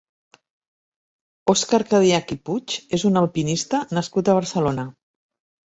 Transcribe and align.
Òscar 1.53 1.81
Cadiach 1.91 2.33
i 2.37 2.39
Puig 2.51 2.79
és 3.01 3.05
un 3.13 3.23
alpinista 3.23 3.85
nascut 4.01 4.35
a 4.35 4.39
Barcelona. 4.43 4.91